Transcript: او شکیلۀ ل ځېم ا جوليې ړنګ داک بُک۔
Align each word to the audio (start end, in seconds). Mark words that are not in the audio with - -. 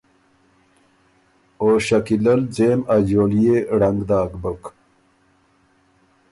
او 1.59 1.67
شکیلۀ 1.85 2.33
ل 2.39 2.41
ځېم 2.55 2.79
ا 2.93 2.97
جوليې 3.07 3.57
ړنګ 3.79 3.99
داک 4.09 4.31
بُک۔ 4.41 4.61